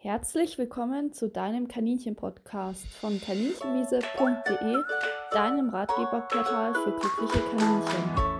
[0.00, 4.76] Herzlich willkommen zu deinem Kaninchen-Podcast von kaninchenwiese.de,
[5.32, 8.38] deinem Ratgeberportal für glückliche Kaninchen.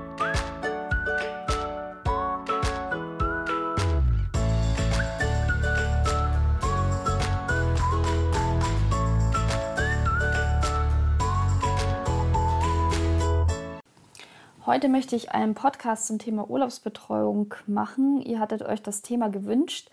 [14.64, 18.22] Heute möchte ich einen Podcast zum Thema Urlaubsbetreuung machen.
[18.22, 19.90] Ihr hattet euch das Thema gewünscht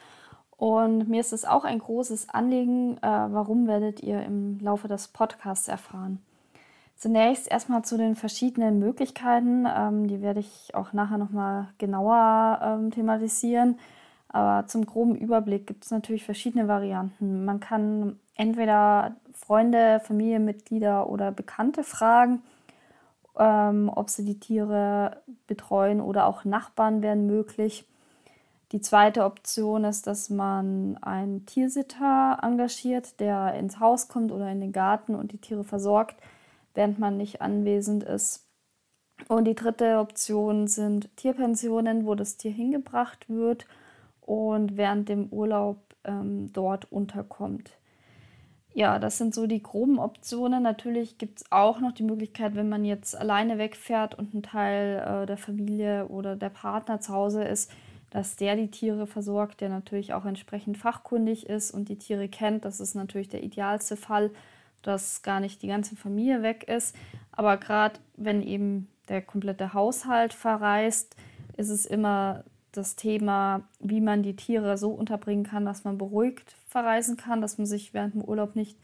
[0.57, 2.97] und mir ist es auch ein großes Anliegen.
[2.97, 6.19] Äh, warum werdet ihr im Laufe des Podcasts erfahren?
[6.95, 9.67] Zunächst erstmal zu den verschiedenen Möglichkeiten.
[9.67, 13.77] Ähm, die werde ich auch nachher nochmal genauer ähm, thematisieren.
[14.29, 17.45] Aber zum groben Überblick gibt es natürlich verschiedene Varianten.
[17.45, 22.41] Man kann entweder Freunde, Familienmitglieder oder Bekannte fragen,
[23.37, 27.85] ähm, ob sie die Tiere betreuen oder auch Nachbarn wären möglich.
[28.75, 34.59] Die zweite Option ist, dass man einen Tiersitter engagiert, der ins Haus kommt oder in
[34.59, 36.17] den Garten und die Tiere versorgt,
[36.73, 38.49] während man nicht anwesend ist.
[39.29, 43.65] Und die dritte Option sind Tierpensionen, wo das Tier hingebracht wird
[44.19, 47.77] und während dem Urlaub ähm, dort unterkommt.
[48.73, 50.63] Ja, das sind so die groben Optionen.
[50.63, 54.97] Natürlich gibt es auch noch die Möglichkeit, wenn man jetzt alleine wegfährt und ein Teil
[54.97, 57.71] äh, der Familie oder der Partner zu Hause ist,
[58.15, 62.63] dass der die Tiere versorgt, der natürlich auch entsprechend fachkundig ist und die Tiere kennt.
[62.63, 64.31] Das ist natürlich der idealste Fall,
[64.83, 66.95] dass gar nicht die ganze Familie weg ist.
[67.33, 71.17] Aber gerade wenn eben der komplette Haushalt verreist,
[71.57, 76.55] ist es immer das Thema, wie man die Tiere so unterbringen kann, dass man beruhigt
[76.69, 78.77] verreisen kann, dass man sich während dem Urlaub nicht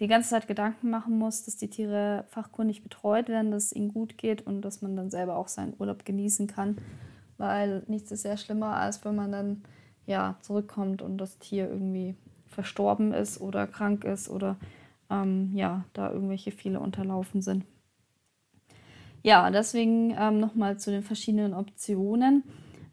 [0.00, 3.94] die ganze Zeit Gedanken machen muss, dass die Tiere fachkundig betreut werden, dass es ihnen
[3.94, 6.78] gut geht und dass man dann selber auch seinen Urlaub genießen kann
[7.38, 9.62] weil nichts ist sehr schlimmer, als wenn man dann
[10.06, 12.14] ja zurückkommt und das Tier irgendwie
[12.46, 14.56] verstorben ist oder krank ist oder
[15.10, 17.64] ähm, ja, da irgendwelche Fehler unterlaufen sind.
[19.22, 22.44] Ja, deswegen ähm, nochmal zu den verschiedenen Optionen.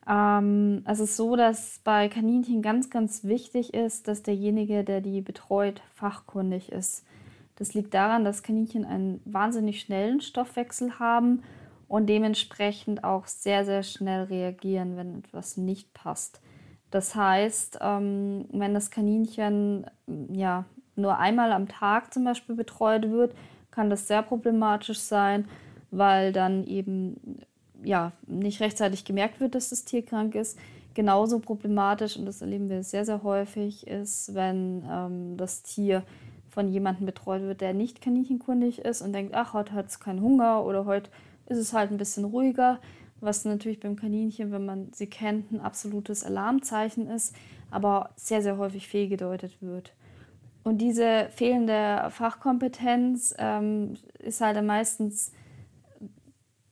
[0.10, 5.22] Ähm, es ist so, dass bei Kaninchen ganz, ganz wichtig ist, dass derjenige, der die
[5.22, 7.06] betreut, fachkundig ist.
[7.56, 11.44] Das liegt daran, dass Kaninchen einen wahnsinnig schnellen Stoffwechsel haben
[11.92, 16.40] und dementsprechend auch sehr, sehr schnell reagieren, wenn etwas nicht passt.
[16.90, 19.86] Das heißt, ähm, wenn das Kaninchen
[20.32, 20.64] ja,
[20.96, 23.36] nur einmal am Tag zum Beispiel betreut wird,
[23.72, 25.50] kann das sehr problematisch sein,
[25.92, 27.42] weil dann eben
[27.84, 30.58] ja, nicht rechtzeitig gemerkt wird, dass das Tier krank ist.
[30.94, 36.04] Genauso problematisch, und das erleben wir sehr, sehr häufig, ist, wenn ähm, das Tier
[36.48, 40.22] von jemandem betreut wird, der nicht kaninchenkundig ist und denkt, ach, heute hat es keinen
[40.22, 41.10] Hunger oder heute
[41.52, 42.80] ist es halt ein bisschen ruhiger,
[43.20, 47.36] was natürlich beim Kaninchen, wenn man sie kennt, ein absolutes Alarmzeichen ist,
[47.70, 49.94] aber sehr, sehr häufig fehlgedeutet wird.
[50.64, 55.32] Und diese fehlende Fachkompetenz ähm, ist halt meistens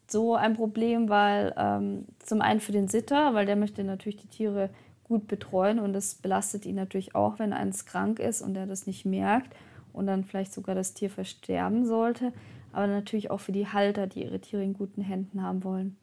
[0.08, 4.28] so ein Problem, weil ähm, zum einen für den Sitter, weil der möchte natürlich die
[4.28, 4.70] Tiere
[5.04, 8.88] gut betreuen und das belastet ihn natürlich auch, wenn eins krank ist und er das
[8.88, 9.56] nicht merkt
[9.92, 12.32] und dann vielleicht sogar das Tier versterben sollte
[12.72, 15.98] aber natürlich auch für die Halter, die ihre Tiere in guten Händen haben wollen.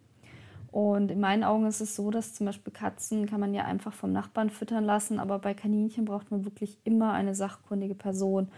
[0.73, 3.95] Und in meinen Augen ist es so, dass zum Beispiel Katzen kann man ja einfach
[3.95, 8.49] vom Nachbarn füttern lassen, aber bei Kaninchen braucht man wirklich immer eine sachkundige Person.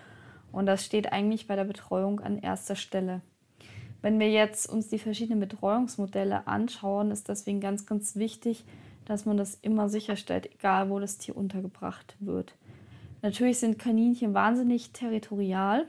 [0.50, 3.20] Und das steht eigentlich bei der Betreuung an erster Stelle.
[4.00, 8.64] Wenn wir jetzt uns die verschiedenen Betreuungsmodelle anschauen, ist deswegen ganz, ganz wichtig,
[9.04, 12.54] dass man das immer sicherstellt, egal wo das Tier untergebracht wird.
[13.22, 15.86] Natürlich sind Kaninchen wahnsinnig territorial.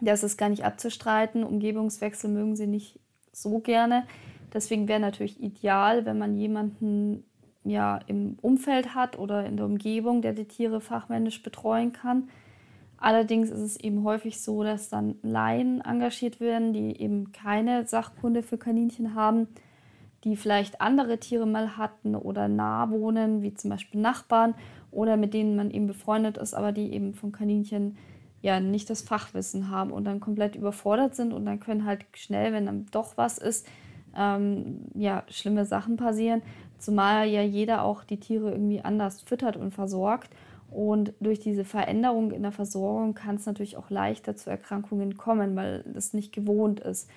[0.00, 1.44] Das ist gar nicht abzustreiten.
[1.44, 3.00] Umgebungswechsel mögen sie nicht
[3.32, 4.04] so gerne.
[4.52, 7.24] Deswegen wäre natürlich ideal, wenn man jemanden
[7.64, 12.28] ja, im Umfeld hat oder in der Umgebung, der die Tiere fachmännisch betreuen kann.
[12.96, 18.42] Allerdings ist es eben häufig so, dass dann Laien engagiert werden, die eben keine Sachkunde
[18.42, 19.46] für Kaninchen haben,
[20.24, 24.54] die vielleicht andere Tiere mal hatten oder nah wohnen, wie zum Beispiel Nachbarn
[24.90, 27.96] oder mit denen man eben befreundet ist, aber die eben von Kaninchen
[28.40, 32.52] ja nicht das Fachwissen haben und dann komplett überfordert sind und dann können halt schnell,
[32.52, 33.66] wenn dann doch was ist,
[34.16, 36.42] ähm, ja, schlimme Sachen passieren.
[36.78, 40.30] Zumal ja jeder auch die Tiere irgendwie anders füttert und versorgt.
[40.70, 45.56] Und durch diese Veränderung in der Versorgung kann es natürlich auch leichter zu Erkrankungen kommen,
[45.56, 47.08] weil das nicht gewohnt ist.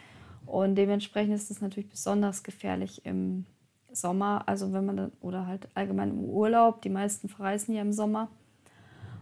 [0.46, 3.46] Und dementsprechend ist es natürlich besonders gefährlich im
[3.92, 7.92] Sommer, also wenn man dann, oder halt allgemein im Urlaub, die meisten verreisen ja im
[7.92, 8.30] Sommer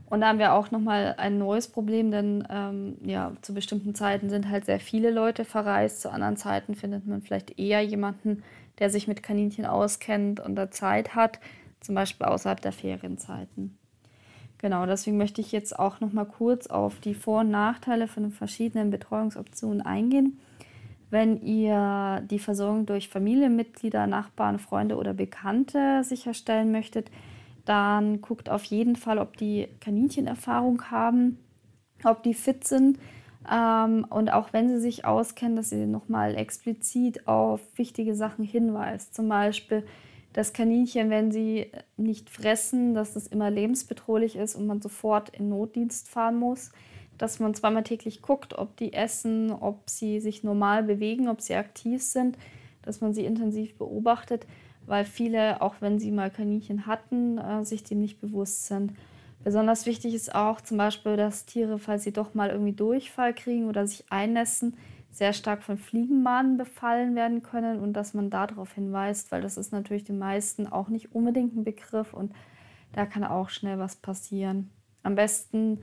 [0.09, 4.29] und da haben wir auch nochmal ein neues Problem, denn ähm, ja, zu bestimmten Zeiten
[4.29, 6.01] sind halt sehr viele Leute verreist.
[6.01, 8.43] Zu anderen Zeiten findet man vielleicht eher jemanden,
[8.79, 11.39] der sich mit Kaninchen auskennt und da Zeit hat,
[11.79, 13.77] zum Beispiel außerhalb der Ferienzeiten.
[14.57, 18.23] Genau, deswegen möchte ich jetzt auch noch mal kurz auf die Vor- und Nachteile von
[18.23, 20.39] den verschiedenen Betreuungsoptionen eingehen.
[21.11, 27.09] Wenn ihr die Versorgung durch Familienmitglieder, Nachbarn, Freunde oder Bekannte sicherstellen möchtet,
[27.69, 31.37] dann guckt auf jeden Fall, ob die Kaninchenerfahrung haben,
[32.03, 32.97] ob die fit sind
[33.49, 39.13] ähm, und auch wenn sie sich auskennen, dass sie nochmal explizit auf wichtige Sachen hinweist.
[39.13, 39.85] Zum Beispiel,
[40.33, 45.49] dass Kaninchen, wenn sie nicht fressen, dass das immer lebensbedrohlich ist und man sofort in
[45.49, 46.71] Notdienst fahren muss.
[47.19, 51.53] Dass man zweimal täglich guckt, ob die essen, ob sie sich normal bewegen, ob sie
[51.53, 52.35] aktiv sind,
[52.81, 54.47] dass man sie intensiv beobachtet,
[54.89, 58.93] weil viele, auch wenn sie mal Kaninchen hatten, äh, sich dem nicht bewusst sind.
[59.43, 63.69] Besonders wichtig ist auch zum Beispiel, dass Tiere, falls sie doch mal irgendwie Durchfall kriegen
[63.69, 64.75] oder sich einnässen,
[65.11, 69.71] sehr stark von Fliegenmahnen befallen werden können und dass man darauf hinweist, weil das ist
[69.71, 72.33] natürlich den meisten auch nicht unbedingt ein Begriff und
[72.93, 74.69] da kann auch schnell was passieren.
[75.03, 75.79] Am besten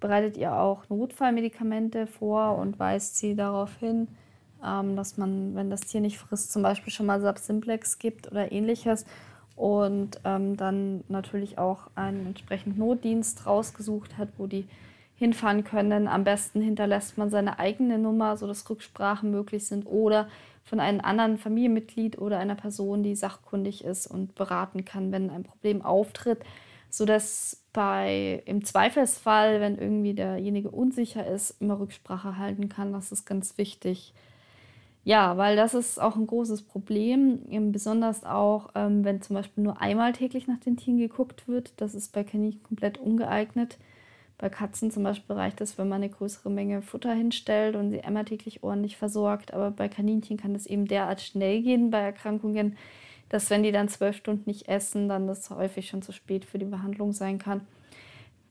[0.00, 4.08] bereitet ihr auch Notfallmedikamente vor und weist sie darauf hin,
[4.64, 8.52] ähm, dass man, wenn das Tier nicht frisst, zum Beispiel schon mal Subsimplex gibt oder
[8.52, 9.04] ähnliches
[9.56, 14.68] und ähm, dann natürlich auch einen entsprechenden Notdienst rausgesucht hat, wo die
[15.16, 16.06] hinfahren können.
[16.06, 20.28] Am besten hinterlässt man seine eigene Nummer, sodass Rücksprachen möglich sind oder
[20.62, 25.42] von einem anderen Familienmitglied oder einer Person, die sachkundig ist und beraten kann, wenn ein
[25.42, 26.40] Problem auftritt,
[26.88, 32.92] sodass bei im Zweifelsfall, wenn irgendwie derjenige unsicher ist, immer Rücksprache halten kann.
[32.92, 34.14] Das ist ganz wichtig.
[35.04, 37.40] Ja, weil das ist auch ein großes Problem,
[37.72, 41.72] besonders auch, ähm, wenn zum Beispiel nur einmal täglich nach den Tieren geguckt wird.
[41.78, 43.78] Das ist bei Kaninchen komplett ungeeignet.
[44.36, 48.02] Bei Katzen zum Beispiel reicht es, wenn man eine größere Menge Futter hinstellt und sie
[48.02, 49.54] einmal täglich ordentlich versorgt.
[49.54, 52.76] Aber bei Kaninchen kann es eben derart schnell gehen bei Erkrankungen,
[53.30, 56.58] dass wenn die dann zwölf Stunden nicht essen, dann das häufig schon zu spät für
[56.58, 57.62] die Behandlung sein kann.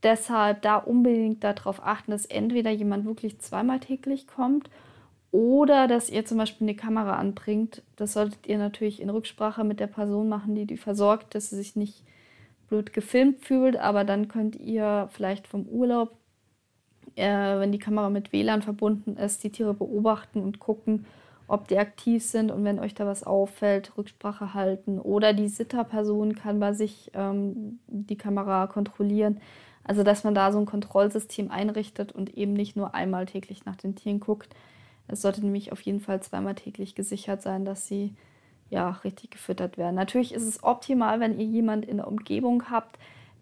[0.03, 4.69] Deshalb da unbedingt darauf achten, dass entweder jemand wirklich zweimal täglich kommt
[5.31, 7.83] oder dass ihr zum Beispiel eine Kamera anbringt.
[7.95, 11.57] Das solltet ihr natürlich in Rücksprache mit der Person machen, die die versorgt, dass sie
[11.57, 12.03] sich nicht
[12.69, 13.77] blöd gefilmt fühlt.
[13.77, 16.11] Aber dann könnt ihr vielleicht vom Urlaub,
[17.15, 21.05] äh, wenn die Kamera mit WLAN verbunden ist, die Tiere beobachten und gucken,
[21.49, 24.99] ob die aktiv sind und wenn euch da was auffällt, Rücksprache halten.
[24.99, 29.39] Oder die Sitterperson kann bei sich ähm, die Kamera kontrollieren.
[29.83, 33.77] Also dass man da so ein Kontrollsystem einrichtet und eben nicht nur einmal täglich nach
[33.77, 34.53] den Tieren guckt.
[35.07, 38.13] Es sollte nämlich auf jeden Fall zweimal täglich gesichert sein, dass sie
[38.69, 39.95] ja richtig gefüttert werden.
[39.95, 42.97] Natürlich ist es optimal, wenn ihr jemand in der Umgebung habt,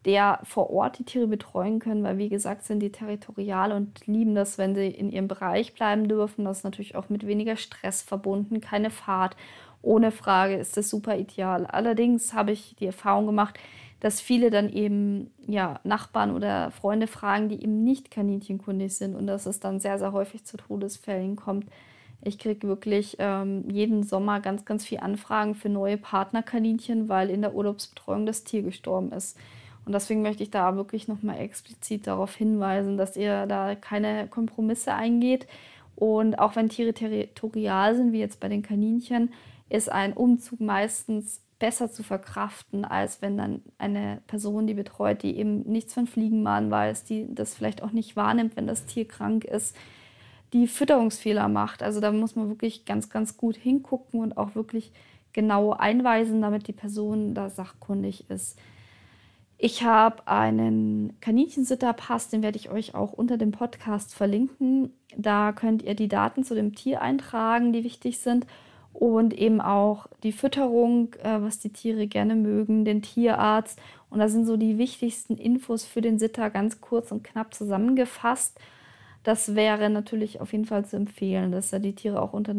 [0.05, 4.35] der vor Ort die Tiere betreuen können, weil wie gesagt sind die territorial und lieben
[4.35, 6.45] das, wenn sie in ihrem Bereich bleiben dürfen.
[6.45, 9.35] Das ist natürlich auch mit weniger Stress verbunden, keine Fahrt.
[9.81, 11.65] Ohne Frage ist das super ideal.
[11.65, 13.59] Allerdings habe ich die Erfahrung gemacht,
[13.99, 19.27] dass viele dann eben ja, Nachbarn oder Freunde fragen, die eben nicht kaninchenkundig sind und
[19.27, 21.65] dass es dann sehr, sehr häufig zu Todesfällen kommt.
[22.21, 27.41] Ich kriege wirklich ähm, jeden Sommer ganz, ganz viele Anfragen für neue Partnerkaninchen, weil in
[27.41, 29.37] der Urlaubsbetreuung das Tier gestorben ist.
[29.85, 34.93] Und deswegen möchte ich da wirklich nochmal explizit darauf hinweisen, dass ihr da keine Kompromisse
[34.93, 35.45] eingeht.
[35.95, 39.31] Und auch wenn Tiere territorial sind, wie jetzt bei den Kaninchen,
[39.69, 45.37] ist ein Umzug meistens besser zu verkraften, als wenn dann eine Person, die betreut, die
[45.37, 49.45] eben nichts von Fliegenmahnen weiß, die das vielleicht auch nicht wahrnimmt, wenn das Tier krank
[49.45, 49.75] ist,
[50.53, 51.81] die Fütterungsfehler macht.
[51.81, 54.91] Also da muss man wirklich ganz, ganz gut hingucken und auch wirklich
[55.33, 58.57] genau einweisen, damit die Person da sachkundig ist.
[59.57, 64.91] Ich habe einen Kaninchensitterpass, den werde ich euch auch unter dem Podcast verlinken.
[65.15, 68.45] Da könnt ihr die Daten zu dem Tier eintragen, die wichtig sind
[68.99, 73.79] und eben auch die Fütterung, äh, was die Tiere gerne mögen, den Tierarzt.
[74.09, 78.57] Und da sind so die wichtigsten Infos für den Sitter ganz kurz und knapp zusammengefasst.
[79.23, 82.55] Das wäre natürlich auf jeden Fall zu empfehlen, dass er die Tiere auch unter,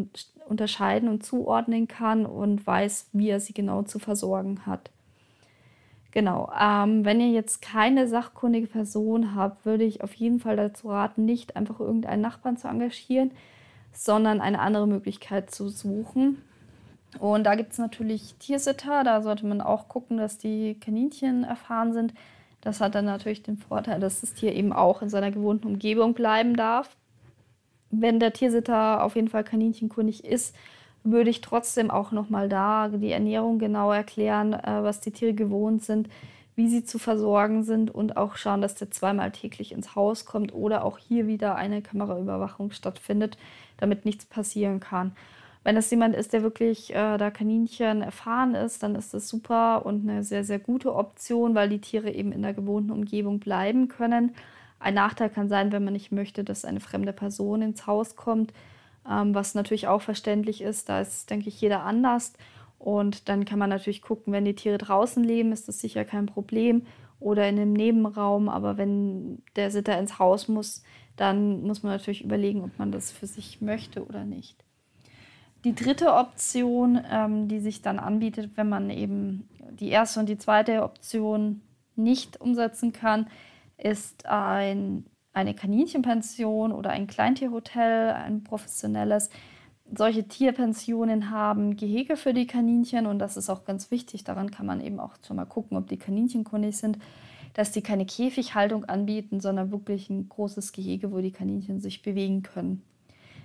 [0.47, 4.91] unterscheiden und zuordnen kann und weiß, wie er sie genau zu versorgen hat.
[6.11, 10.89] Genau, ähm, wenn ihr jetzt keine sachkundige Person habt, würde ich auf jeden Fall dazu
[10.89, 13.31] raten, nicht einfach irgendeinen Nachbarn zu engagieren,
[13.97, 16.43] sondern eine andere Möglichkeit zu suchen.
[17.19, 21.93] Und da gibt es natürlich Tiersitter, da sollte man auch gucken, dass die Kaninchen erfahren
[21.93, 22.13] sind.
[22.61, 26.15] Das hat dann natürlich den Vorteil, dass das Tier eben auch in seiner gewohnten Umgebung
[26.15, 26.97] bleiben darf.
[27.91, 30.55] Wenn der Tiersitter auf jeden Fall kaninchenkundig ist,
[31.05, 35.85] würde ich trotzdem auch nochmal da die Ernährung genau erklären, äh, was die Tiere gewohnt
[35.85, 36.09] sind,
[36.57, 40.55] wie sie zu versorgen sind und auch schauen, dass der zweimal täglich ins Haus kommt
[40.55, 43.37] oder auch hier wieder eine Kameraüberwachung stattfindet,
[43.77, 45.13] damit nichts passieren kann.
[45.65, 49.85] Wenn das jemand ist, der wirklich äh, da Kaninchen erfahren ist, dann ist das super
[49.85, 53.89] und eine sehr, sehr gute Option, weil die Tiere eben in der gewohnten Umgebung bleiben
[53.89, 54.35] können.
[54.79, 58.53] Ein Nachteil kann sein, wenn man nicht möchte, dass eine fremde Person ins Haus kommt,
[59.11, 60.89] ähm, was natürlich auch verständlich ist.
[60.89, 62.33] Da ist, denke ich, jeder anders.
[62.79, 66.27] Und dann kann man natürlich gucken, wenn die Tiere draußen leben, ist das sicher kein
[66.27, 66.83] Problem
[67.19, 68.49] oder in einem Nebenraum.
[68.49, 70.83] Aber wenn der Sitter ins Haus muss,
[71.17, 74.63] dann muss man natürlich überlegen, ob man das für sich möchte oder nicht.
[75.65, 79.49] Die dritte Option, ähm, die sich dann anbietet, wenn man eben
[79.81, 81.63] die erste und die zweite Option
[81.97, 83.27] nicht umsetzen kann,
[83.79, 89.31] ist ein, eine Kaninchenpension oder ein Kleintierhotel, ein professionelles.
[89.95, 94.25] Solche Tierpensionen haben Gehege für die Kaninchen und das ist auch ganz wichtig.
[94.25, 96.99] Daran kann man eben auch schon mal gucken, ob die Kaninchen kundig sind,
[97.55, 102.43] dass die keine Käfighaltung anbieten, sondern wirklich ein großes Gehege, wo die Kaninchen sich bewegen
[102.43, 102.83] können.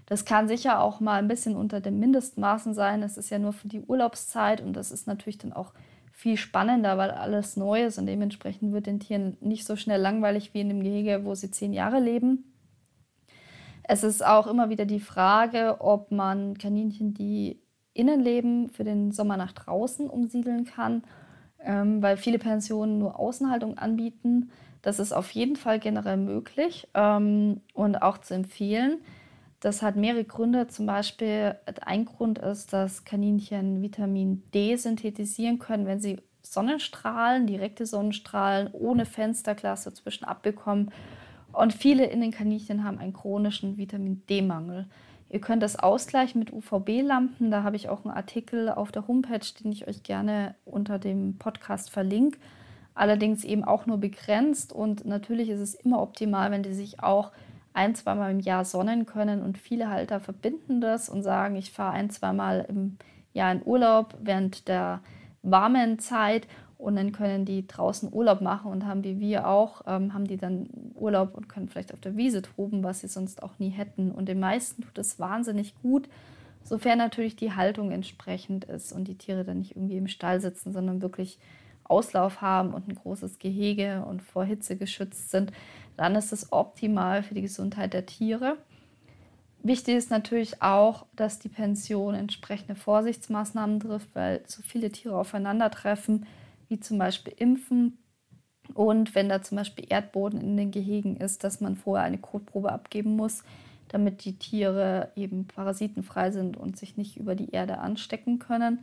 [0.08, 3.04] Das kann sicher auch mal ein bisschen unter den Mindestmaßen sein.
[3.04, 5.74] Es ist ja nur für die Urlaubszeit und das ist natürlich dann auch
[6.12, 10.54] viel spannender, weil alles neu ist und dementsprechend wird den Tieren nicht so schnell langweilig
[10.54, 12.51] wie in dem Gehege, wo sie zehn Jahre leben.
[13.92, 17.60] Es ist auch immer wieder die Frage, ob man Kaninchen, die
[17.94, 21.04] innen leben, für den Sommer nach draußen umsiedeln kann,
[21.60, 24.50] ähm, weil viele Pensionen nur Außenhaltung anbieten.
[24.82, 29.02] Das ist auf jeden Fall generell möglich ähm, und auch zu empfehlen.
[29.60, 30.68] Das hat mehrere Gründe.
[30.68, 37.86] Zum Beispiel ein Grund ist, dass Kaninchen Vitamin D synthetisieren können, wenn sie Sonnenstrahlen, direkte
[37.86, 40.94] Sonnenstrahlen ohne Fensterglas dazwischen abbekommen.
[41.54, 44.88] Und viele in den Kaninchen haben einen chronischen Vitamin D-Mangel.
[45.30, 47.52] Ihr könnt das ausgleichen mit UVB-Lampen.
[47.52, 51.38] Da habe ich auch einen Artikel auf der Homepage, den ich euch gerne unter dem
[51.38, 52.38] Podcast verlinke.
[52.94, 54.74] Allerdings eben auch nur begrenzt.
[54.74, 57.32] Und natürlich ist es immer optimal, wenn die sich auch
[57.74, 59.42] ein, zweimal im Jahr sonnen können.
[59.42, 62.98] Und viele Halter verbinden das und sagen, ich fahre ein, zweimal im
[63.34, 65.00] Jahr in Urlaub während der
[65.44, 66.48] warmen Zeit
[66.82, 70.38] und dann können die draußen Urlaub machen und haben wie wir auch, ähm, haben die
[70.38, 74.12] dann Urlaub und können vielleicht auf der Wiese toben, was sie sonst auch nie hätten.
[74.12, 76.10] Und den meisten tut es wahnsinnig gut,
[76.64, 80.74] sofern natürlich die Haltung entsprechend ist und die Tiere dann nicht irgendwie im Stall sitzen,
[80.74, 81.40] sondern wirklich
[81.84, 85.52] Auslauf haben und ein großes Gehege und vor Hitze geschützt sind
[85.98, 88.58] dann ist es optimal für die Gesundheit der Tiere.
[89.64, 96.26] Wichtig ist natürlich auch, dass die Pension entsprechende Vorsichtsmaßnahmen trifft, weil so viele Tiere aufeinandertreffen,
[96.72, 98.00] wie zum Beispiel Impfen.
[98.74, 102.72] Und wenn da zum Beispiel Erdboden in den Gehegen ist, dass man vorher eine Kotprobe
[102.72, 103.44] abgeben muss,
[103.90, 108.80] damit die Tiere eben parasitenfrei sind und sich nicht über die Erde anstecken können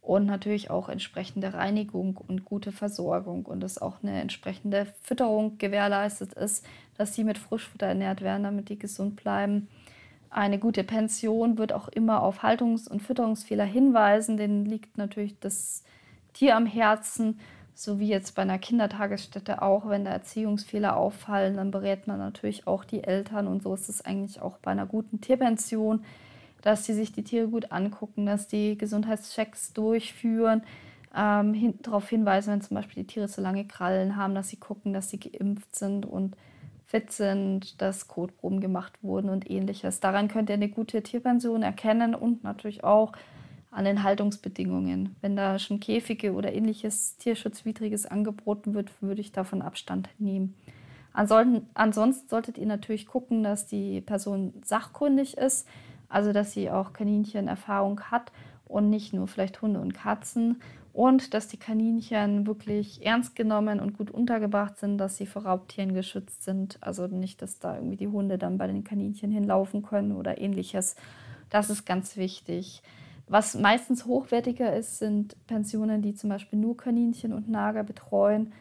[0.00, 6.32] und natürlich auch entsprechende Reinigung und gute Versorgung und dass auch eine entsprechende Fütterung gewährleistet
[6.32, 6.66] ist,
[6.98, 9.68] dass sie mit Frischfutter ernährt werden, damit die gesund bleiben.
[10.30, 14.36] Eine gute Pension wird auch immer auf Haltungs- und Fütterungsfehler hinweisen.
[14.36, 15.84] Denen liegt natürlich das
[16.32, 17.40] Tier am Herzen,
[17.74, 19.88] so wie jetzt bei einer Kindertagesstätte auch.
[19.88, 24.04] Wenn da Erziehungsfehler auffallen, dann berät man natürlich auch die Eltern und so ist es
[24.04, 26.04] eigentlich auch bei einer guten Tierpension
[26.62, 30.62] dass sie sich die Tiere gut angucken, dass die Gesundheitschecks durchführen,
[31.16, 34.56] ähm, hin, darauf hinweisen, wenn zum Beispiel die Tiere zu lange Krallen haben, dass sie
[34.56, 36.36] gucken, dass sie geimpft sind und
[36.86, 40.00] fit sind, dass Kotproben gemacht wurden und ähnliches.
[40.00, 43.12] Daran könnt ihr eine gute Tierpension erkennen und natürlich auch
[43.70, 45.14] an den Haltungsbedingungen.
[45.20, 50.54] Wenn da schon Käfige oder ähnliches Tierschutzwidriges angeboten wird, würde ich davon Abstand nehmen.
[51.12, 55.66] Ansonsten, solltet ihr natürlich gucken, dass die Person sachkundig ist,
[56.08, 58.32] also, dass sie auch Kaninchenerfahrung hat
[58.66, 60.60] und nicht nur vielleicht Hunde und Katzen.
[60.92, 65.94] Und dass die Kaninchen wirklich ernst genommen und gut untergebracht sind, dass sie vor Raubtieren
[65.94, 66.78] geschützt sind.
[66.80, 70.96] Also nicht, dass da irgendwie die Hunde dann bei den Kaninchen hinlaufen können oder ähnliches.
[71.48, 72.82] Das ist ganz wichtig.
[73.30, 78.52] Was meistens hochwertiger ist, sind Pensionen, die zum Beispiel nur Kaninchen und Nager betreuen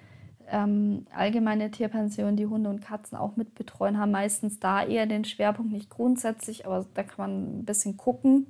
[0.51, 5.25] ähm, allgemeine Tierpensionen, die Hunde und Katzen auch mit betreuen, haben meistens da eher den
[5.25, 8.47] Schwerpunkt, nicht grundsätzlich, aber da kann man ein bisschen gucken.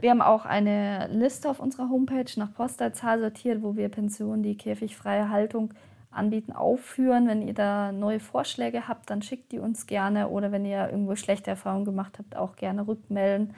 [0.00, 4.56] Wir haben auch eine Liste auf unserer Homepage nach Postleitzahl sortiert, wo wir Pensionen, die
[4.56, 5.72] käfigfreie Haltung
[6.10, 7.26] anbieten, aufführen.
[7.26, 11.16] Wenn ihr da neue Vorschläge habt, dann schickt die uns gerne oder wenn ihr irgendwo
[11.16, 13.54] schlechte Erfahrungen gemacht habt, auch gerne rückmelden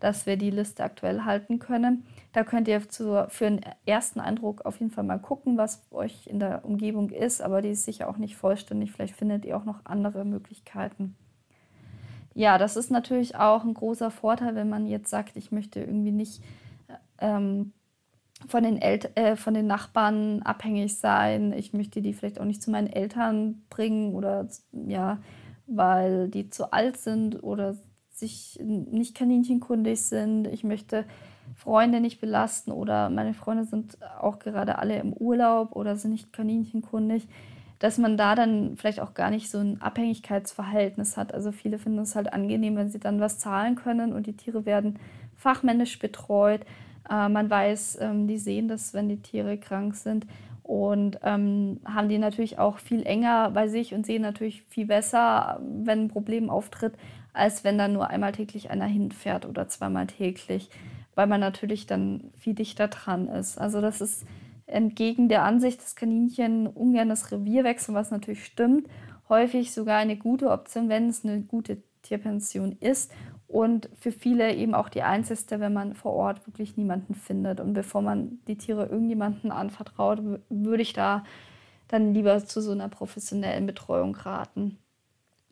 [0.00, 2.04] dass wir die Liste aktuell halten können.
[2.32, 6.26] Da könnt ihr zu, für einen ersten Eindruck auf jeden Fall mal gucken, was euch
[6.26, 8.92] in der Umgebung ist, aber die ist sicher auch nicht vollständig.
[8.92, 11.16] Vielleicht findet ihr auch noch andere Möglichkeiten.
[12.34, 16.12] Ja, das ist natürlich auch ein großer Vorteil, wenn man jetzt sagt, ich möchte irgendwie
[16.12, 16.42] nicht
[17.20, 17.72] ähm,
[18.46, 21.52] von, den äh, von den Nachbarn abhängig sein.
[21.52, 25.18] Ich möchte die vielleicht auch nicht zu meinen Eltern bringen oder ja,
[25.66, 27.76] weil die zu alt sind oder
[28.18, 30.46] sich nicht kaninchenkundig sind.
[30.46, 31.04] Ich möchte
[31.56, 36.32] Freunde nicht belasten oder meine Freunde sind auch gerade alle im Urlaub oder sind nicht
[36.32, 37.26] kaninchenkundig,
[37.78, 41.32] dass man da dann vielleicht auch gar nicht so ein Abhängigkeitsverhältnis hat.
[41.32, 44.66] Also viele finden es halt angenehm, wenn sie dann was zahlen können und die Tiere
[44.66, 44.98] werden
[45.36, 46.62] fachmännisch betreut.
[47.08, 50.26] Äh, man weiß, ähm, die sehen das, wenn die Tiere krank sind
[50.68, 55.60] und ähm, haben die natürlich auch viel enger bei sich und sehen natürlich viel besser,
[55.62, 56.92] wenn ein Problem auftritt,
[57.32, 60.70] als wenn dann nur einmal täglich einer hinfährt oder zweimal täglich,
[61.14, 63.58] weil man natürlich dann viel dichter dran ist.
[63.58, 64.26] Also das ist
[64.66, 68.86] entgegen der Ansicht, dass Kaninchen ungern das Revier wechseln, was natürlich stimmt,
[69.28, 73.12] häufig sogar eine gute Option, wenn es eine gute Tierpension ist
[73.46, 77.60] und für viele eben auch die einzigste, wenn man vor Ort wirklich niemanden findet.
[77.60, 81.24] Und bevor man die Tiere irgendjemanden anvertraut, würde ich da
[81.88, 84.78] dann lieber zu so einer professionellen Betreuung raten.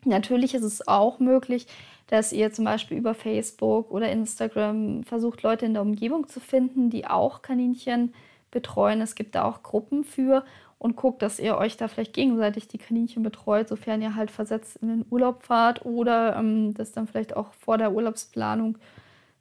[0.07, 1.67] Natürlich ist es auch möglich,
[2.07, 6.89] dass ihr zum Beispiel über Facebook oder Instagram versucht, Leute in der Umgebung zu finden,
[6.89, 8.13] die auch Kaninchen
[8.51, 9.01] betreuen.
[9.01, 10.43] Es gibt da auch Gruppen für
[10.79, 14.77] und guckt, dass ihr euch da vielleicht gegenseitig die Kaninchen betreut, sofern ihr halt versetzt
[14.81, 18.77] in den Urlaub fahrt oder ähm, das dann vielleicht auch vor der Urlaubsplanung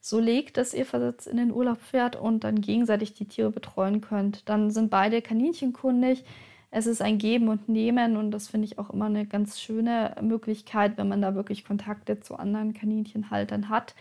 [0.01, 4.01] so legt, dass ihr versetzt in den Urlaub fährt und dann gegenseitig die Tiere betreuen
[4.01, 4.49] könnt.
[4.49, 6.25] Dann sind beide kaninchenkundig.
[6.71, 10.15] Es ist ein Geben und Nehmen und das finde ich auch immer eine ganz schöne
[10.21, 13.95] Möglichkeit, wenn man da wirklich Kontakte zu anderen Kaninchenhaltern hat.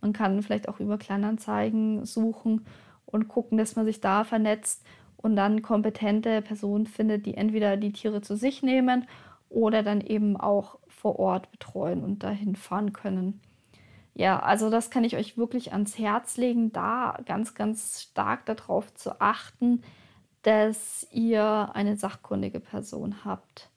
[0.00, 2.66] Man kann vielleicht auch über Kleinanzeigen suchen
[3.06, 4.84] und gucken, dass man sich da vernetzt
[5.16, 9.06] und dann kompetente Personen findet, die entweder die Tiere zu sich nehmen
[9.48, 13.40] oder dann eben auch vor Ort betreuen und dahin fahren können.
[14.14, 18.92] Ja, also das kann ich euch wirklich ans Herz legen, da ganz, ganz stark darauf
[18.94, 19.82] zu achten,
[20.42, 23.68] dass ihr eine sachkundige Person habt.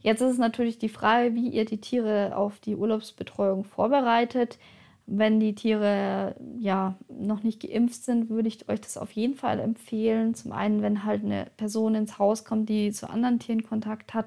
[0.00, 4.58] Jetzt ist es natürlich die Frage, wie ihr die Tiere auf die Urlaubsbetreuung vorbereitet.
[5.06, 9.60] Wenn die Tiere ja noch nicht geimpft sind, würde ich euch das auf jeden Fall
[9.60, 10.34] empfehlen.
[10.34, 14.26] Zum einen, wenn halt eine Person ins Haus kommt, die zu anderen Tieren Kontakt hat,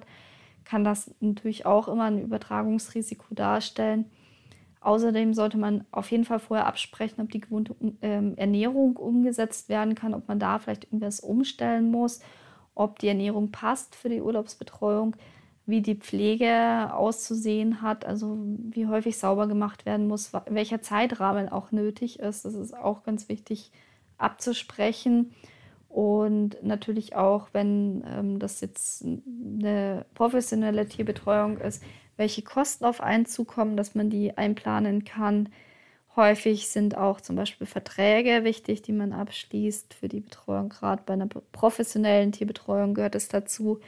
[0.66, 4.06] kann das natürlich auch immer ein Übertragungsrisiko darstellen.
[4.88, 9.96] Außerdem sollte man auf jeden Fall vorher absprechen, ob die gewohnte ähm, Ernährung umgesetzt werden
[9.96, 12.22] kann, ob man da vielleicht irgendwas umstellen muss,
[12.74, 15.18] ob die Ernährung passt für die Urlaubsbetreuung
[15.66, 21.74] wie die Pflege auszusehen hat, also wie häufig sauber gemacht werden muss, welcher Zeitrahmen auch
[21.74, 22.46] nötig ist.
[22.46, 23.74] Das ist auch ganz wichtig
[24.18, 25.34] abzusprechen.
[25.90, 31.84] Und natürlich auch, wenn ähm, das jetzt eine professionelle Tierbetreuung ist,
[32.18, 35.50] welche Kosten auf einen zukommen, dass man die einplanen kann.
[36.16, 40.70] Häufig sind auch zum Beispiel Verträge wichtig, die man abschließt für die Betreuung.
[40.70, 43.80] Gerade bei einer professionellen Tierbetreuung gehört es dazu,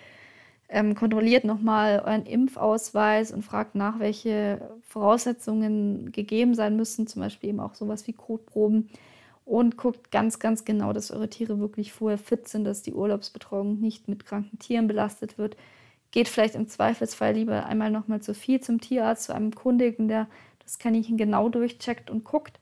[0.69, 7.49] ähm, kontrolliert nochmal euren Impfausweis und fragt nach, welche Voraussetzungen gegeben sein müssen, zum Beispiel
[7.49, 8.89] eben auch sowas wie Kotproben.
[9.45, 13.79] Und guckt ganz, ganz genau, dass eure Tiere wirklich vorher fit sind, dass die Urlaubsbetreuung
[13.79, 15.57] nicht mit kranken Tieren belastet wird.
[16.11, 20.27] Geht vielleicht im Zweifelsfall lieber einmal nochmal zu viel zum Tierarzt, zu einem Kundigen, der
[20.63, 22.59] das Kaninchen genau durchcheckt und guckt.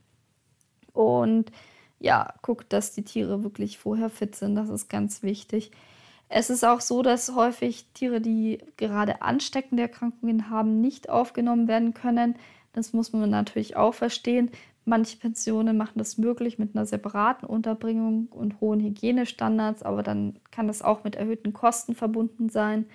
[0.93, 1.51] Und
[1.99, 4.55] ja, guckt, dass die Tiere wirklich vorher fit sind.
[4.55, 5.71] Das ist ganz wichtig.
[6.29, 11.93] Es ist auch so, dass häufig Tiere, die gerade ansteckende Erkrankungen haben, nicht aufgenommen werden
[11.93, 12.35] können.
[12.73, 14.51] Das muss man natürlich auch verstehen.
[14.83, 20.67] Manche Pensionen machen das möglich mit einer separaten Unterbringung und hohen Hygienestandards, aber dann kann
[20.67, 22.85] das auch mit erhöhten Kosten verbunden sein.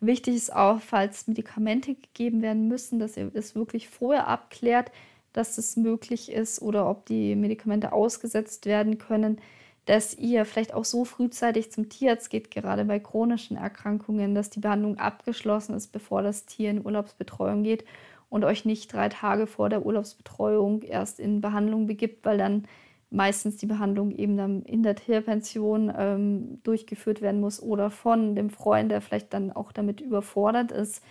[0.00, 4.92] Wichtig ist auch, falls Medikamente gegeben werden müssen, dass ihr es wirklich vorher abklärt,
[5.32, 9.40] dass es möglich ist oder ob die Medikamente ausgesetzt werden können
[9.88, 14.60] dass ihr vielleicht auch so frühzeitig zum Tierarzt geht, gerade bei chronischen Erkrankungen, dass die
[14.60, 17.86] Behandlung abgeschlossen ist, bevor das Tier in Urlaubsbetreuung geht
[18.28, 22.64] und euch nicht drei Tage vor der Urlaubsbetreuung erst in Behandlung begibt, weil dann
[23.10, 28.50] meistens die Behandlung eben dann in der Tierpension ähm, durchgeführt werden muss oder von dem
[28.50, 31.02] Freund, der vielleicht dann auch damit überfordert ist,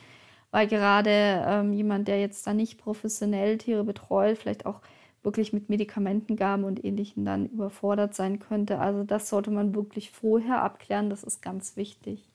[0.52, 4.82] weil gerade ähm, jemand, der jetzt da nicht professionell Tiere betreut, vielleicht auch
[5.24, 8.80] wirklich mit Medikamentengaben und Ähnlichem dann überfordert sein könnte.
[8.80, 12.30] Also das sollte man wirklich vorher abklären, das ist ganz wichtig.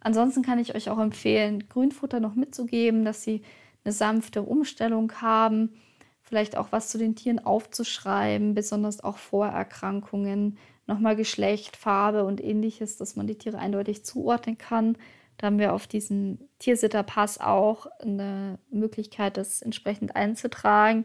[0.00, 3.42] Ansonsten kann ich euch auch empfehlen, Grünfutter noch mitzugeben, dass sie
[3.84, 5.70] eine sanfte Umstellung haben,
[6.30, 12.96] vielleicht auch was zu den Tieren aufzuschreiben, besonders auch Vorerkrankungen, nochmal Geschlecht, Farbe und ähnliches,
[12.96, 14.96] dass man die Tiere eindeutig zuordnen kann.
[15.36, 21.04] Da haben wir auf diesem Tiersitterpass auch eine Möglichkeit, das entsprechend einzutragen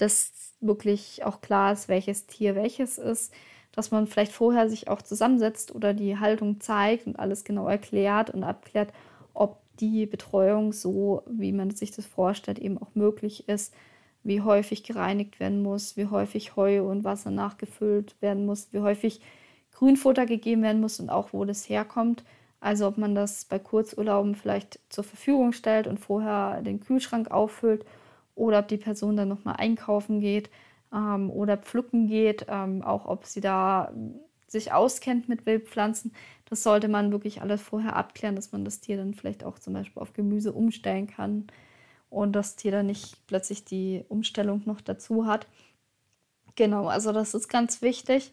[0.00, 3.32] dass wirklich auch klar ist, welches Tier welches ist,
[3.72, 8.30] dass man vielleicht vorher sich auch zusammensetzt oder die Haltung zeigt und alles genau erklärt
[8.30, 8.92] und abklärt,
[9.34, 13.74] ob die Betreuung so, wie man sich das vorstellt, eben auch möglich ist.
[14.22, 19.20] Wie häufig gereinigt werden muss, wie häufig Heu und Wasser nachgefüllt werden muss, wie häufig
[19.72, 22.24] Grünfutter gegeben werden muss und auch wo das herkommt.
[22.60, 27.86] Also ob man das bei Kurzurlauben vielleicht zur Verfügung stellt und vorher den Kühlschrank auffüllt
[28.34, 30.50] oder ob die Person dann nochmal einkaufen geht
[30.92, 33.92] ähm, oder pflücken geht, ähm, auch ob sie da
[34.46, 36.12] sich auskennt mit Wildpflanzen.
[36.50, 39.72] Das sollte man wirklich alles vorher abklären, dass man das Tier dann vielleicht auch zum
[39.72, 41.46] Beispiel auf Gemüse umstellen kann
[42.10, 45.46] und das Tier dann nicht plötzlich die Umstellung noch dazu hat.
[46.56, 48.32] Genau, also das ist ganz wichtig.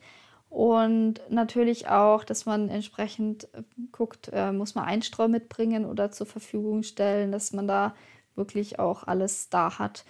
[0.49, 6.25] Und natürlich auch, dass man entsprechend äh, guckt, äh, muss man Einstreu mitbringen oder zur
[6.25, 7.95] Verfügung stellen, dass man da
[8.35, 10.05] wirklich auch alles da hat.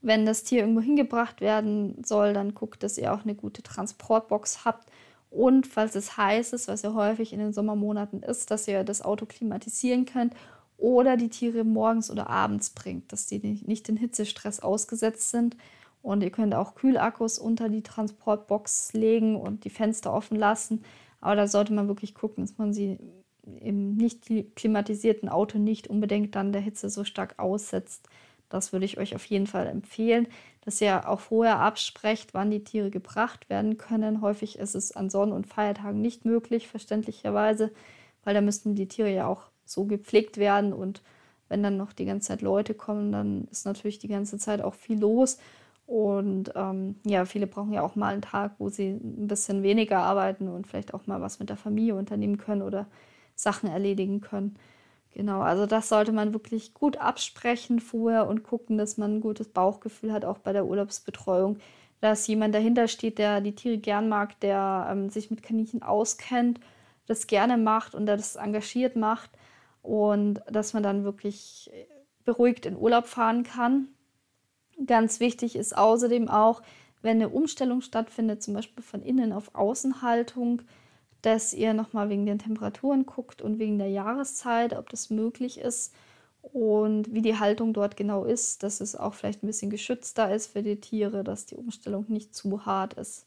[0.00, 4.64] Wenn das Tier irgendwo hingebracht werden soll, dann guckt, dass ihr auch eine gute Transportbox
[4.64, 4.90] habt.
[5.30, 9.02] Und falls es heiß ist, was ja häufig in den Sommermonaten ist, dass ihr das
[9.02, 10.34] Auto klimatisieren könnt
[10.84, 15.56] oder die Tiere morgens oder abends bringt, dass die nicht den Hitzestress ausgesetzt sind.
[16.02, 20.84] Und ihr könnt auch Kühlakkus unter die Transportbox legen und die Fenster offen lassen.
[21.22, 22.98] Aber da sollte man wirklich gucken, dass man sie
[23.60, 28.06] im nicht klimatisierten Auto nicht unbedingt dann der Hitze so stark aussetzt.
[28.50, 30.28] Das würde ich euch auf jeden Fall empfehlen,
[30.66, 34.20] dass ihr auch vorher absprecht, wann die Tiere gebracht werden können.
[34.20, 37.72] Häufig ist es an Sonn- und Feiertagen nicht möglich, verständlicherweise,
[38.22, 41.02] weil da müssten die Tiere ja auch so gepflegt werden und
[41.48, 44.74] wenn dann noch die ganze Zeit Leute kommen, dann ist natürlich die ganze Zeit auch
[44.74, 45.38] viel los.
[45.86, 49.98] Und ähm, ja, viele brauchen ja auch mal einen Tag, wo sie ein bisschen weniger
[49.98, 52.86] arbeiten und vielleicht auch mal was mit der Familie unternehmen können oder
[53.34, 54.56] Sachen erledigen können.
[55.12, 59.48] Genau, also das sollte man wirklich gut absprechen vorher und gucken, dass man ein gutes
[59.48, 61.58] Bauchgefühl hat, auch bei der Urlaubsbetreuung,
[62.00, 66.58] dass jemand dahinter steht, der die Tiere gern mag, der ähm, sich mit Kaninchen auskennt,
[67.06, 69.30] das gerne macht und der das engagiert macht
[69.84, 71.70] und dass man dann wirklich
[72.24, 73.88] beruhigt in Urlaub fahren kann.
[74.86, 76.62] Ganz wichtig ist außerdem auch,
[77.02, 80.62] wenn eine Umstellung stattfindet, zum Beispiel von innen auf Außenhaltung,
[81.20, 85.94] dass ihr nochmal wegen den Temperaturen guckt und wegen der Jahreszeit, ob das möglich ist
[86.40, 90.46] und wie die Haltung dort genau ist, dass es auch vielleicht ein bisschen geschützter ist
[90.52, 93.26] für die Tiere, dass die Umstellung nicht zu hart ist.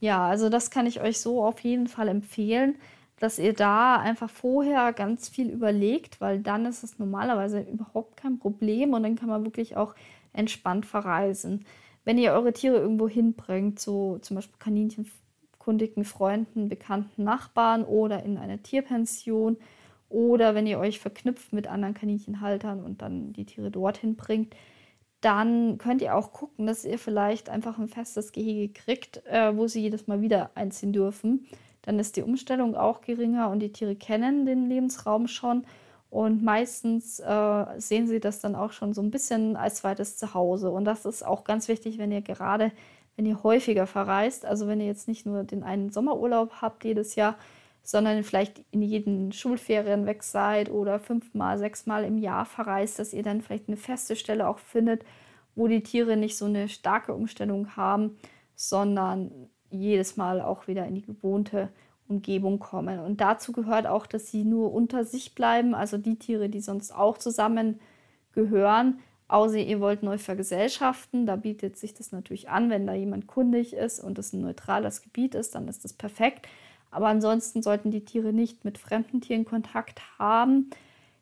[0.00, 2.76] Ja, also das kann ich euch so auf jeden Fall empfehlen
[3.18, 8.38] dass ihr da einfach vorher ganz viel überlegt, weil dann ist es normalerweise überhaupt kein
[8.38, 9.94] Problem und dann kann man wirklich auch
[10.32, 11.64] entspannt verreisen.
[12.04, 18.38] Wenn ihr eure Tiere irgendwo hinbringt, so zum Beispiel kaninchenkundigen Freunden, bekannten Nachbarn oder in
[18.38, 19.56] eine Tierpension
[20.08, 24.54] oder wenn ihr euch verknüpft mit anderen Kaninchenhaltern und dann die Tiere dorthin bringt,
[25.20, 29.66] dann könnt ihr auch gucken, dass ihr vielleicht einfach ein festes Gehege kriegt, äh, wo
[29.66, 31.48] sie jedes Mal wieder einziehen dürfen
[31.88, 35.64] dann ist die Umstellung auch geringer und die Tiere kennen den Lebensraum schon.
[36.10, 40.70] Und meistens äh, sehen sie das dann auch schon so ein bisschen als zweites Zuhause.
[40.70, 42.72] Und das ist auch ganz wichtig, wenn ihr gerade,
[43.16, 47.14] wenn ihr häufiger verreist, also wenn ihr jetzt nicht nur den einen Sommerurlaub habt jedes
[47.14, 47.38] Jahr,
[47.82, 53.22] sondern vielleicht in jeden Schulferien weg seid oder fünfmal, sechsmal im Jahr verreist, dass ihr
[53.22, 55.06] dann vielleicht eine feste Stelle auch findet,
[55.54, 58.18] wo die Tiere nicht so eine starke Umstellung haben,
[58.56, 61.68] sondern jedes Mal auch wieder in die gewohnte
[62.08, 63.00] Umgebung kommen.
[63.00, 66.92] Und dazu gehört auch, dass sie nur unter sich bleiben, also die Tiere, die sonst
[66.92, 67.78] auch zusammen
[68.32, 71.26] gehören, außer ihr wollt neu vergesellschaften.
[71.26, 75.02] Da bietet sich das natürlich an, wenn da jemand kundig ist und es ein neutrales
[75.02, 76.48] Gebiet ist, dann ist das perfekt.
[76.90, 80.70] Aber ansonsten sollten die Tiere nicht mit fremden Tieren Kontakt haben.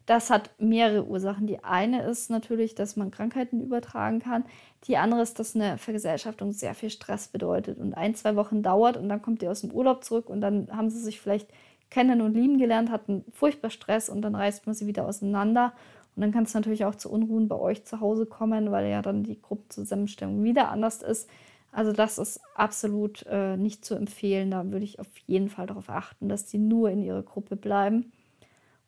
[0.06, 1.48] Das hat mehrere Ursachen.
[1.48, 4.44] Die eine ist natürlich, dass man Krankheiten übertragen kann.
[4.86, 8.96] Die andere ist, dass eine Vergesellschaftung sehr viel Stress bedeutet und ein, zwei Wochen dauert
[8.96, 11.50] und dann kommt ihr aus dem Urlaub zurück und dann haben sie sich vielleicht
[11.90, 15.72] kennen und lieben gelernt, hatten furchtbar Stress und dann reißt man sie wieder auseinander.
[16.14, 19.02] Und dann kann es natürlich auch zu Unruhen bei euch zu Hause kommen, weil ja
[19.02, 21.28] dann die Gruppenzusammenstellung wieder anders ist.
[21.72, 24.52] Also das ist absolut äh, nicht zu empfehlen.
[24.52, 28.12] Da würde ich auf jeden Fall darauf achten, dass die nur in ihrer Gruppe bleiben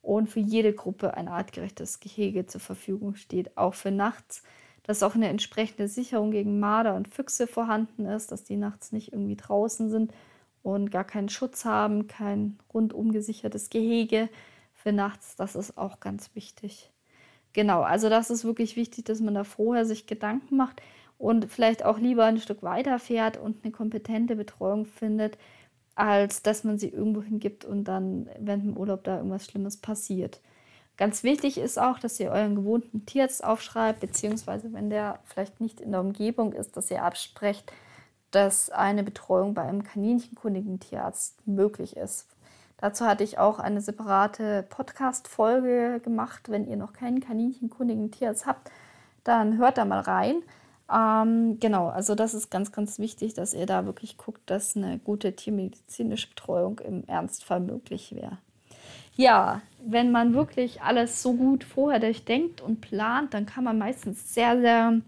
[0.08, 4.42] und für jede Gruppe ein artgerechtes Gehege zur Verfügung steht, auch für nachts,
[4.82, 9.12] dass auch eine entsprechende Sicherung gegen Marder und Füchse vorhanden ist, dass die nachts nicht
[9.12, 10.14] irgendwie draußen sind
[10.62, 14.30] und gar keinen Schutz haben, kein rundum gesichertes Gehege
[14.72, 16.90] für nachts, das ist auch ganz wichtig.
[17.52, 20.80] Genau, also das ist wirklich wichtig, dass man da vorher sich Gedanken macht
[21.18, 25.36] und vielleicht auch lieber ein Stück weiter fährt und eine kompetente Betreuung findet,
[25.98, 30.40] als dass man sie irgendwo hingibt und dann während dem Urlaub da irgendwas Schlimmes passiert.
[30.96, 35.80] Ganz wichtig ist auch, dass ihr euren gewohnten Tierarzt aufschreibt, beziehungsweise wenn der vielleicht nicht
[35.80, 37.72] in der Umgebung ist, dass ihr absprecht,
[38.30, 42.28] dass eine Betreuung bei einem kaninchenkundigen Tierarzt möglich ist.
[42.76, 46.48] Dazu hatte ich auch eine separate Podcast-Folge gemacht.
[46.48, 48.70] Wenn ihr noch keinen kaninchenkundigen Tierarzt habt,
[49.24, 50.42] dann hört da mal rein.
[50.92, 54.98] Ähm, genau, also das ist ganz, ganz wichtig, dass ihr da wirklich guckt, dass eine
[54.98, 58.38] gute tiermedizinische Betreuung im Ernstfall möglich wäre.
[59.16, 64.32] Ja, wenn man wirklich alles so gut vorher durchdenkt und plant, dann kann man meistens
[64.32, 65.00] sehr, sehr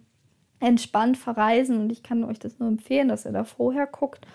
[0.59, 4.27] entspannt verreisen und ich kann euch das nur empfehlen, dass ihr da vorher guckt.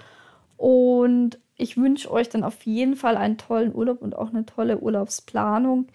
[0.57, 4.79] Und ich wünsche euch dann auf jeden Fall einen tollen Urlaub und auch eine tolle
[4.79, 5.87] Urlaubsplanung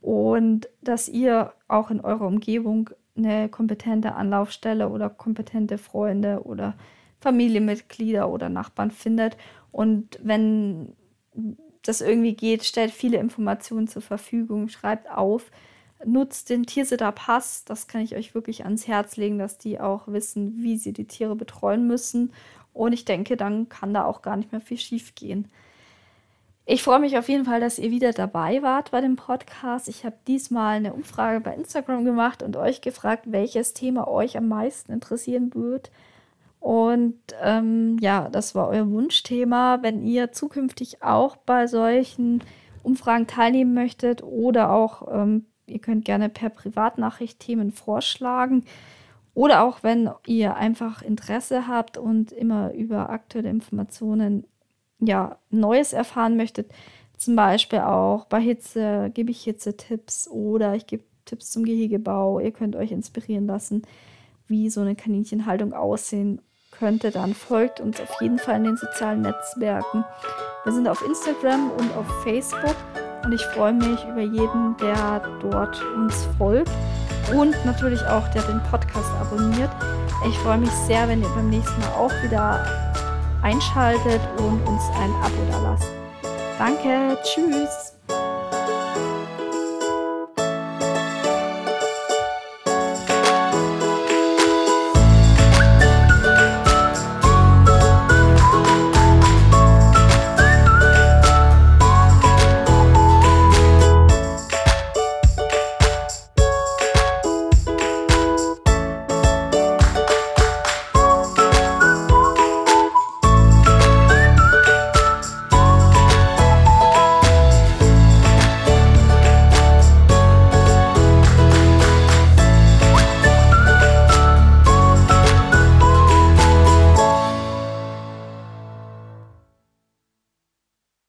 [0.00, 6.74] und dass ihr auch in eurer Umgebung eine kompetente Anlaufstelle oder kompetente Freunde oder
[7.20, 9.36] Familienmitglieder oder Nachbarn findet.
[9.72, 10.92] Und wenn
[11.82, 15.50] das irgendwie geht, stellt viele Informationen zur Verfügung, schreibt auf,
[16.04, 17.64] nutzt den Tiersitter-Pass.
[17.64, 21.06] Das kann ich euch wirklich ans Herz legen, dass die auch wissen, wie sie die
[21.06, 22.32] Tiere betreuen müssen.
[22.72, 25.48] Und ich denke, dann kann da auch gar nicht mehr viel schief gehen.
[26.70, 29.88] Ich freue mich auf jeden Fall, dass ihr wieder dabei wart bei dem Podcast.
[29.88, 34.48] Ich habe diesmal eine Umfrage bei Instagram gemacht und euch gefragt, welches Thema euch am
[34.48, 35.90] meisten interessieren wird.
[36.60, 39.78] Und ähm, ja, das war euer Wunschthema.
[39.80, 42.44] Wenn ihr zukünftig auch bei solchen
[42.82, 48.66] Umfragen teilnehmen möchtet oder auch, ähm, ihr könnt gerne per Privatnachricht Themen vorschlagen.
[49.32, 54.44] Oder auch wenn ihr einfach Interesse habt und immer über aktuelle Informationen
[55.00, 56.70] ja, Neues erfahren möchtet,
[57.16, 62.38] zum Beispiel auch bei Hitze gebe ich Hitze-Tipps oder ich gebe Tipps zum Gehegebau.
[62.40, 63.82] Ihr könnt euch inspirieren lassen,
[64.46, 69.22] wie so eine Kaninchenhaltung aussehen könnte, dann folgt uns auf jeden Fall in den sozialen
[69.22, 70.04] Netzwerken.
[70.64, 72.76] Wir sind auf Instagram und auf Facebook
[73.24, 76.70] und ich freue mich über jeden, der dort uns folgt
[77.34, 79.70] und natürlich auch, der den Podcast abonniert.
[80.28, 82.64] Ich freue mich sehr, wenn ihr beim nächsten Mal auch wieder
[83.42, 85.90] einschaltet und uns ein Abo da lasst.
[86.58, 87.87] Danke, tschüss.